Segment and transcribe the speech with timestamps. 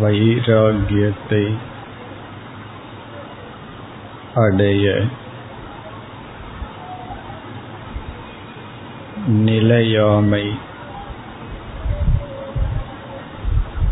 [0.00, 1.54] வைராகியத்தை
[4.34, 5.02] அடைய
[9.26, 10.54] நிலையாமை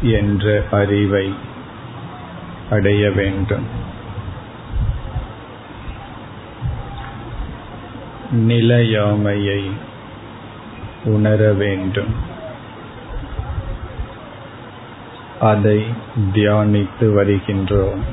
[0.02, 1.34] என்ற அறிவை
[2.70, 3.66] அடைய வேண்டும்.
[8.32, 9.70] நிலையாமையை
[11.04, 12.32] உணர வேண்டும்.
[15.44, 15.78] அதை
[16.34, 18.04] தியானித்து வருகின்றோம்.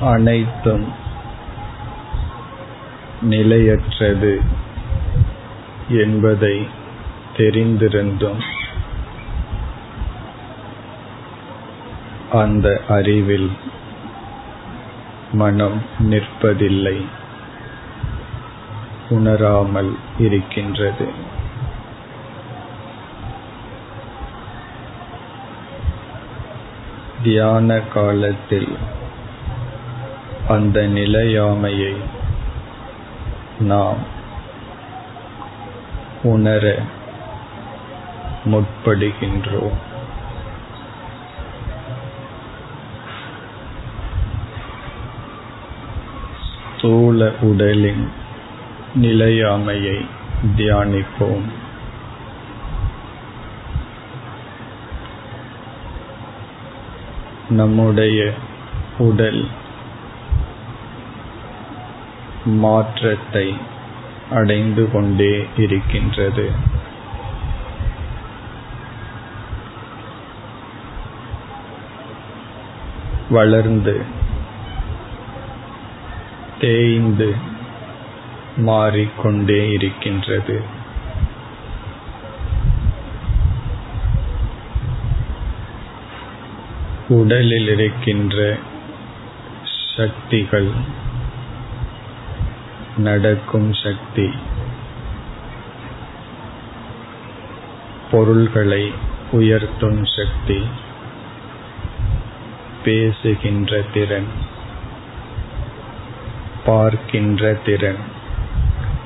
[0.00, 0.86] அனைத்தும்
[3.22, 4.32] நிலையற்றது
[5.88, 6.56] என்பதை
[7.36, 8.42] தெரிந்திருந்தும்
[12.32, 13.50] அந்த அறிவில்
[15.32, 17.06] மனம் நிற்பதில்லை.
[19.08, 21.30] உணராமல் இருக்கின்றது.
[27.22, 28.76] தியான காலத்தில்
[30.48, 31.96] அந்த நிலையாமையை
[33.58, 33.96] நாம்
[36.22, 36.78] உணர
[38.44, 39.90] முற்படுகின்றோம்.
[46.82, 48.08] ஸ்தூல உடலின்
[48.94, 50.06] நிலையாமையை
[50.56, 51.44] தியானிப்போம்.
[57.48, 58.32] நம்முடைய
[58.98, 59.48] உடல்
[62.44, 63.56] மாற்றத்தை
[64.30, 66.50] அடைந்து கொண்டே இருக்கின்றது.
[73.30, 74.20] வளர்ந்து
[76.62, 77.28] தேய்ந்து
[78.56, 80.56] மாறிக்கொண்டே இருக்கின்றது.
[87.08, 88.56] உடலில் இருக்கின்ற
[89.96, 90.70] சக்திகள்
[92.96, 94.28] நடக்கும் சக்தி
[98.10, 98.92] பொருள்களை
[99.32, 100.60] உயர்த்தும் சக்தி
[102.84, 104.32] பேசுகின்ற திறன்.
[106.64, 108.02] பார்க்கின்ற திறன்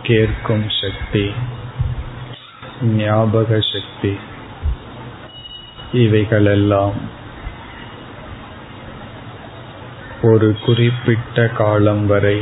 [0.03, 1.33] கேட்கும் சக்தி
[2.83, 4.17] ஞாபக சக்தி
[5.93, 6.94] இவைகளெல்லாம்
[10.22, 12.39] ஒரு குறிப்பிட்ட காலம் வரை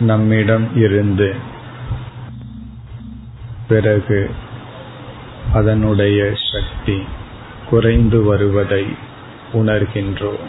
[0.00, 1.34] நம்மிடம் இருந்து
[3.68, 4.30] பிறகு
[5.52, 7.04] அதனுடைய சக்தி
[7.70, 8.84] குறைந்து வருவதை
[9.52, 10.46] உணர்கின்றோம்.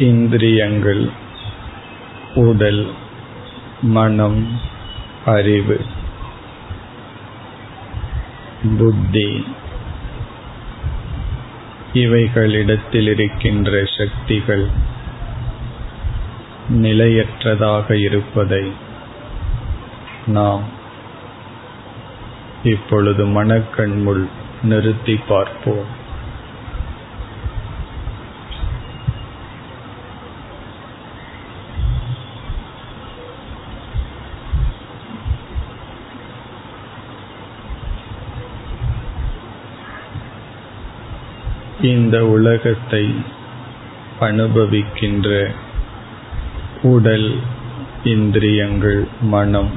[0.00, 1.10] இந்திரியங்கள்
[2.34, 2.92] உடல்
[3.82, 4.60] மனம்
[5.24, 5.84] அறிவு
[8.78, 9.44] புத்தி
[11.92, 14.66] இவைகளிடத்தில் இருக்கின்ற சக்திகள்
[16.68, 18.72] நிலையற்றதாக இருப்பதை
[20.26, 20.64] நாம்
[22.64, 24.28] இப்பொழுது மனக்கண்முள்
[24.62, 26.06] நிறுத்தி பார்ப்போம்.
[41.80, 43.14] இந்த உலகத்தை
[44.20, 45.50] அனுபவிக்கின்ற
[46.82, 47.34] உடல்
[48.04, 49.70] இந்திரியங்கள் மனம்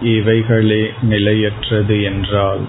[0.00, 2.60] இவைகளே நிலையற்றது என்றால்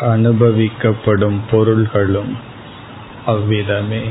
[0.00, 2.36] அனுபவிக்கப்படும் பொருள்களும்
[3.26, 4.02] அவ்விதமே.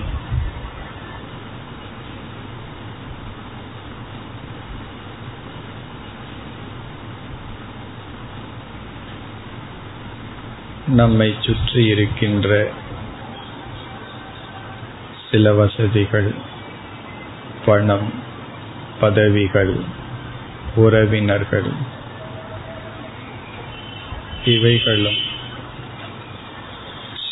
[10.89, 12.71] நம்மை சுற்றி இருக்கின்ற
[15.31, 16.33] சில வசதிகள்
[17.65, 18.13] பணம்
[18.99, 19.79] பதவிகள்
[20.75, 21.71] உறவினர்கள்
[24.45, 25.19] இவைகளும்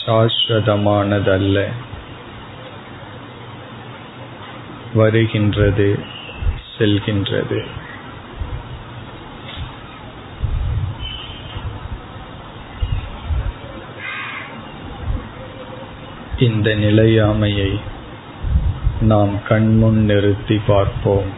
[0.05, 1.71] சாஸ்வதமானதல்ல.
[4.93, 5.99] வருகின்றது
[6.77, 7.67] செல்கின்றது.
[16.39, 17.79] இந்த நிலையாமையை
[19.01, 21.29] நாம் கண்முன் நிறுத்தி பார்ப்போம்.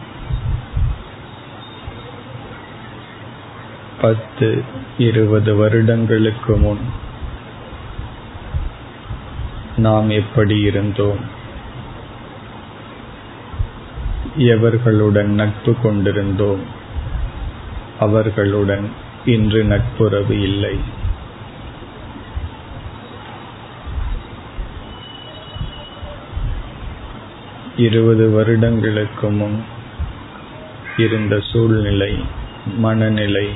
[4.00, 4.64] பத்து
[4.98, 6.80] இருபது வருடங்களுக்கு முன்
[9.76, 11.20] நாம் எப்படி இருந்தோம்?
[14.38, 16.62] எவர்களுடன் நட்பு கொண்டிருந்தோம்?
[18.00, 18.90] அவர்களுடன்
[19.24, 20.78] இன்று நட்புறவு இல்லை.
[27.80, 29.64] இருபது வருடங்களுக்கு முன்
[30.96, 32.24] இருந்த சூழ்நிலை
[32.76, 33.46] மனநிலை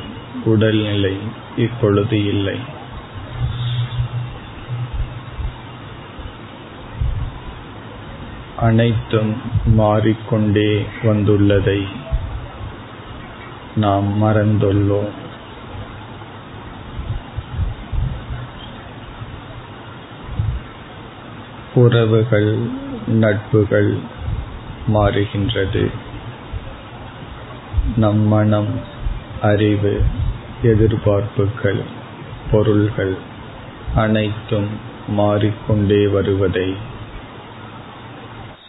[0.44, 1.16] உடல்நிலை
[1.56, 2.58] இப்பொழுது இல்லை.
[8.56, 9.34] அனைத்தும்
[9.64, 11.80] மாறிக்கொண்டே வந்துள்ளதை
[13.76, 15.12] நாம் மறந்துள்ளோம்.
[21.74, 23.98] உறவுகள் நட்புகள்
[24.94, 25.90] மாறுகின்றது.
[27.96, 28.80] நம் மனம்
[29.42, 30.04] அறிவு
[30.62, 31.82] எதிர்பார்ப்புகள்
[32.50, 33.16] பொருள்கள்
[33.94, 34.68] அனைத்தும்
[35.08, 36.76] மாறிக்கொண்டே வருவதை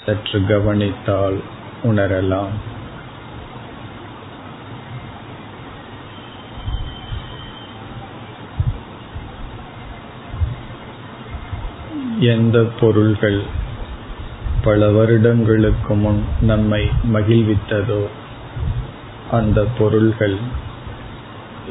[0.06, 1.40] சற்று கவனித்தால்
[1.84, 2.54] உணரலாம்.
[12.20, 13.64] எந்த பொருள்கள்
[14.66, 18.06] பல வருடங்களுக்கு முன் நம்மை மகிழ்வித்ததோ
[19.32, 20.38] அந்த பொருள்கள்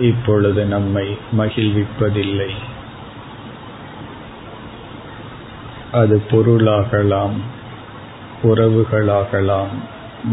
[0.00, 2.50] இப்பொழுது நம்மை மகிழ்விப்பதில்லை.
[5.92, 7.36] அது பொருளாகலாம்
[8.42, 9.74] உறவுகளாகலாம்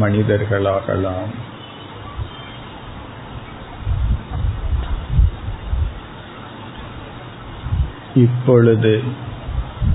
[0.02, 1.31] மனிதர்களாகலாம்.
[8.16, 9.02] இப்பொழுது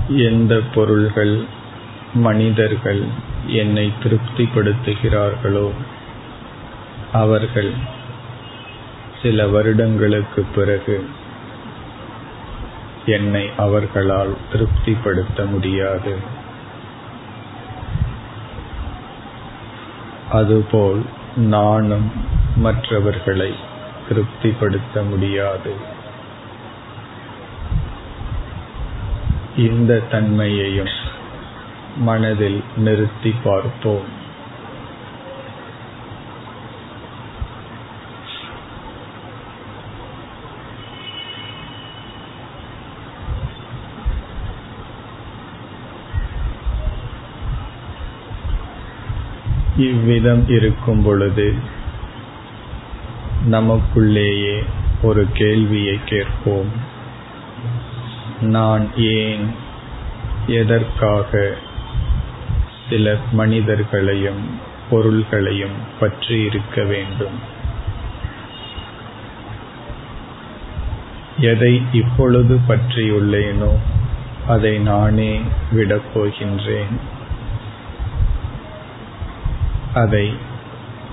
[0.07, 1.55] எந்த பொருள்கள்
[2.13, 3.05] மனிதர்கள்
[3.45, 5.71] என்னை திருப்திப்படுத்துகிறார்களோ?
[7.13, 7.71] அவர்கள்
[9.21, 11.09] சில வருடங்களுக்கு பிறகு
[13.05, 16.17] என்னை அவர்களால் திருப்திப்படுத்த முடியாது.
[20.31, 21.05] அதுபோல்
[21.35, 22.11] நானும்
[22.55, 23.55] மற்றவர்களை
[24.07, 25.73] திருப்திப்படுத்த முடியாது.
[29.57, 31.06] இந்த தன்மையையும்
[31.97, 34.25] மனதில் நிறுத்தி பார்ப்போம்
[49.77, 51.53] இவ்விதம் இருக்கும் பொழுது
[53.49, 54.63] நமக்குள்ளேயே
[55.01, 56.71] ஒரு கேள்வியை கேட்போம்.
[58.41, 59.51] நான் ஏன்
[60.47, 61.55] எதற்காக
[62.89, 67.39] சில மனிதர்களையும் பொருள்களையும் பற்றி இருக்க வேண்டும்.
[71.37, 73.77] எதை இப்பொழுது பற்றியுள்ளேனோ
[74.47, 75.41] அதை நானே
[75.71, 76.95] விடப் போகின்றேன்.
[79.93, 80.33] அதை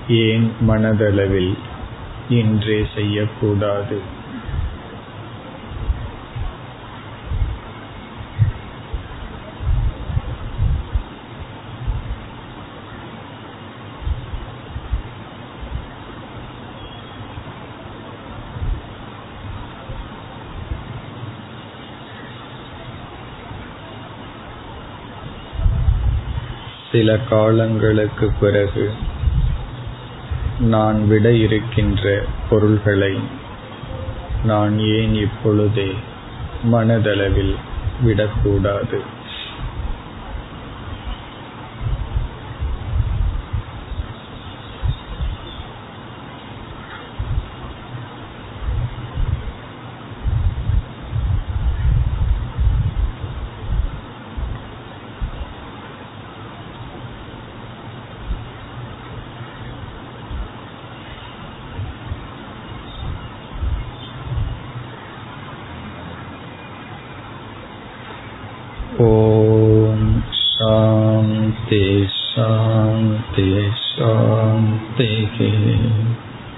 [0.08, 1.58] ஏன் மனதளவில்
[2.28, 4.13] இன்றே செய்யக்கூடாது?
[26.94, 28.90] சில காலங்களுக்கு பிறகு
[30.60, 33.14] நான் விட இருக்கின்ற பொருள்களை
[34.44, 35.90] நான் ஏன் இப்பொழுதே
[36.64, 37.54] மனதளவில்
[38.02, 39.00] விடக்கூடாது?
[73.33, 75.07] शान्ति शान्ति
[75.37, 76.09] शान्तिः